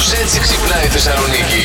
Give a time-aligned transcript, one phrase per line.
[0.00, 1.62] Κάπως έτσι ξυπνάει η Θεσσαλονίκη.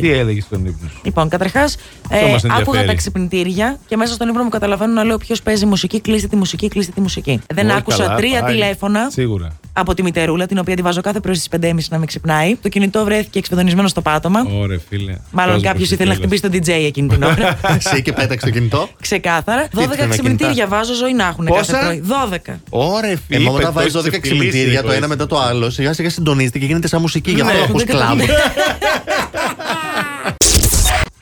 [0.00, 1.76] Τι έλεγες στον ύπνο σου; Λοιπόν, καταρχάς,
[2.10, 2.60] μας ενδιαφέρει.
[2.60, 6.28] άκουγα τα ξυπνητήρια και μέσα στον ύπνο μου καταλαβαίνω να λέω ποιος παίζει μουσική, κλείστε
[6.28, 7.40] τη μουσική, κλείστε τη μουσική.
[7.54, 8.52] Δεν Πολύ άκουσα καλά, τρία πάει.
[8.52, 9.48] τηλέφωνα Σίγουρα.
[9.72, 12.56] Από τη μητερούλα, την οποία τη βάζω κάθε πρωί στις 5.30 να με ξυπνάει.
[12.62, 14.40] Το κινητό βρέθηκε εξφεδονισμένο στο πάτωμα.
[14.60, 15.16] Ωραία, φίλε.
[15.30, 16.38] Μάλλον Κόσμος κάποιος εσύ ήθελε να τέλος.
[16.40, 17.58] χτυπήσει τον DJ εκείνη την ώρα.
[17.76, 18.88] Εσύ και πέταξε το κινητό.
[19.00, 19.68] Ξεκάθαρα.
[19.76, 22.02] 12 ήθελε να ξυπνητήρια βάζω ζωή να έχουν Πόσα; κάθε πρωί.
[22.50, 22.54] 12.
[22.70, 23.44] Ωραία, Είπε, φίλε.
[23.44, 26.10] Μόνο όταν βάζεις το 12 έχεις ξυπνητήρια το ευτυλίσει, ένα μετά το άλλο, σιγά σιγά
[26.10, 27.30] συντονίζεται και γίνεται σαν μουσική.
[27.30, 28.20] Γι' αυτό Ναι, ακούς δεν κατα- κλαμπ.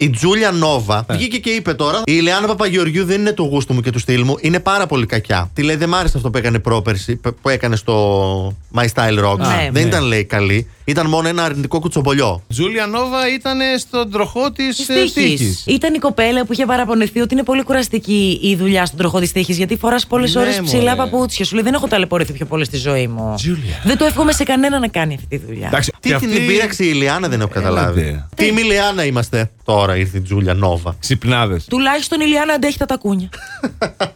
[0.02, 3.80] Η Τζούλια Νόβα βγήκε και είπε τώρα: Η Ηλιάνα Παπαγεωργιού δεν είναι το γούστο μου
[3.80, 5.50] και του στυλ μου, είναι πάρα πολύ κακιά.
[5.54, 9.24] Τη λέει: Δεν μ' άρεσε αυτό που έκανε πρόπερση, π- που έκανε στο My Style
[9.24, 9.38] Rocks.
[9.38, 9.68] Ναι.
[9.72, 9.88] δεν Ναι.
[9.88, 10.66] ήταν, λέει, καλή.
[10.90, 12.42] Ήταν μόνο ένα αρνητικό κουτσομπολιό.
[12.48, 15.56] Τζούλια Νόβα ήταν στον τροχό της Τη τύχη.
[15.66, 19.32] Ήταν η κοπέλα που είχε παραπονεθεί ότι είναι πολύ κουραστική η δουλειά στον τροχό της
[19.32, 19.52] τύχη.
[19.52, 20.94] Γιατί φοράς πολλές Ναι, ώρες ψηλά μωρέ.
[21.10, 21.44] παπούτσια.
[21.44, 23.32] Σου λέει δεν έχω ταλαιπωρηθεί πιο πολύ στη ζωή μου.
[23.36, 23.80] Τζούλια.
[23.84, 25.66] Δεν το εύχομαι σε κανένα να κάνει αυτή τη δουλειά.
[25.66, 28.00] Εντάξει, Τι και την αυτή- πείραξε η Ηλιάνα δεν έχω καταλάβει.
[28.00, 28.28] Έλατε.
[28.34, 30.96] Τι Ηλιάνα είμαστε τώρα, ήρθε η Τζούλια Νόβα.
[31.00, 31.64] Ξυπνάδες.
[31.64, 33.28] Τουλάχιστον η Λιάννα αντέχει τα τακούνια.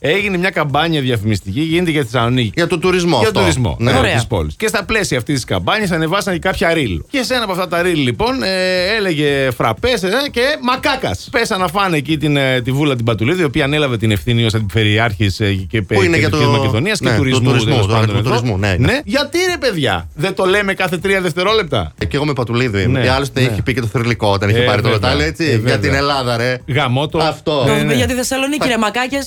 [0.00, 2.50] Έγινε μια καμπάνια διαφημιστική, γίνεται για τη Θεσσαλονίκη.
[2.54, 3.08] Για τον τουρισμό.
[3.18, 3.32] Για αυτό.
[3.32, 3.92] τον τουρισμό Ναι.
[3.92, 3.98] ναι.
[3.98, 4.14] Ωραία.
[4.14, 4.54] της πόλης.
[4.56, 7.00] Και στα πλαίσια αυτής της καμπάνιας ανεβάσαν και κάποια ρίλ.
[7.10, 11.28] Και σε ένα από αυτά τα ρίλ, λοιπόν, ε, έλεγε φραπές ε, και μακάκας.
[11.30, 14.44] Πέσαν να φάνε εκεί την, ε, τη Βούλα την Πατουλίδη, η οποία ανέλαβε την ευθύνη
[14.44, 17.48] ως αντιπεριάρχης ε, και Που είναι για το- Μακεδονίας και ναι, του τουρισμού.
[17.48, 18.28] τουρισμού, τέλος του πάντων, αριθμού εδώ.
[18.40, 19.00] τουρισμού, ναι, ναι.
[19.04, 22.98] Γιατί ρε παιδιά, δεν το λέμε κάθε τρία δευτερόλεπτα; Ε, Και εγώ με πατουλίδου είμαι.
[22.98, 23.46] Ναι, Και άλλωστε ναι.
[23.46, 25.08] έχει πει και το θρηλυκό όταν είχε Ε, πάρει το βέβαια.
[25.08, 25.44] μετάλλιο, έτσι.
[25.44, 25.78] Ε, για βέβαια.
[25.78, 26.58] την Ελλάδα, ρε.
[26.66, 27.18] Γαμότο.
[27.18, 27.64] Αυτό.
[27.66, 27.94] Ναι, Το ναι.
[27.94, 29.26] Για τη Θεσσαλονίκη, ρε μακάκες.